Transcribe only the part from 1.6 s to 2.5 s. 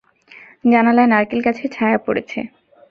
ছায়া পড়েছে।